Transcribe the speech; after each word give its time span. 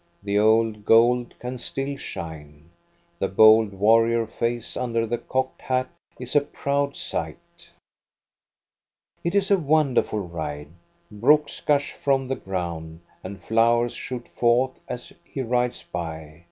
The 0.23 0.39
old 0.39 0.83
gold 0.83 1.35
can 1.37 1.59
still 1.59 1.95
shine. 1.95 2.71
The 3.19 3.27
bold 3.27 3.71
war 3.71 4.03
rior 4.07 4.27
face 4.27 4.75
under 4.75 5.05
the 5.05 5.19
cocked 5.19 5.61
hat 5.61 5.89
is 6.19 6.35
a 6.35 6.41
proud 6.41 6.95
sight. 6.95 7.69
It 9.23 9.35
is 9.35 9.51
a 9.51 9.59
wonderful 9.59 10.21
ride. 10.21 10.69
Brooks 11.11 11.59
gush 11.59 11.91
from 11.91 12.27
the 12.27 12.35
ground, 12.35 13.01
and 13.23 13.39
flowers 13.39 13.93
shoot 13.93 14.27
forth, 14.27 14.71
as 14.87 15.13
he 15.23 15.43
rides 15.43 15.83
by. 15.83 16.39